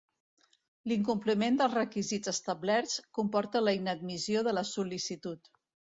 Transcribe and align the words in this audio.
L'incompliment 0.91 1.59
dels 1.59 1.75
requisits 1.79 2.31
establerts 2.33 2.97
comporta 3.19 3.65
la 3.67 3.77
inadmissió 3.81 4.43
de 4.49 4.59
la 4.61 4.65
sol·licitud. 4.75 5.53